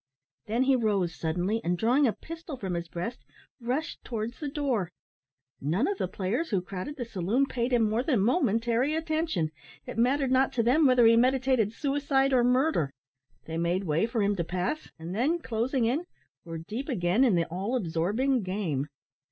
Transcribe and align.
Then 0.47 0.63
he 0.63 0.75
rose 0.75 1.13
suddenly, 1.13 1.61
and 1.63 1.77
drawing 1.77 2.07
a 2.07 2.13
pistol 2.13 2.57
from 2.57 2.73
his 2.73 2.87
breast, 2.87 3.23
rushed 3.59 4.03
towards 4.03 4.39
the 4.39 4.49
door. 4.49 4.91
None 5.61 5.87
of 5.87 5.99
the 5.99 6.07
players 6.07 6.49
who 6.49 6.59
crowded 6.59 6.95
the 6.97 7.05
saloon 7.05 7.45
paid 7.45 7.71
him 7.71 7.87
more 7.87 8.01
than 8.01 8.19
momentary 8.19 8.95
attention. 8.95 9.51
It 9.85 9.99
mattered 9.99 10.31
not 10.31 10.53
to 10.53 10.63
them 10.63 10.87
whether 10.87 11.05
he 11.05 11.15
meditated 11.17 11.71
suicide 11.71 12.33
or 12.33 12.43
murder. 12.43 12.89
They 13.45 13.57
made 13.59 13.83
way 13.83 14.07
for 14.07 14.23
him 14.23 14.35
to 14.37 14.43
pass, 14.43 14.89
and 14.97 15.13
then, 15.13 15.37
closing 15.37 15.85
in, 15.85 16.05
were 16.43 16.57
deep 16.57 16.89
again 16.89 17.23
in 17.23 17.35
the 17.35 17.45
all 17.45 17.75
absorbing 17.75 18.41
game. 18.41 18.87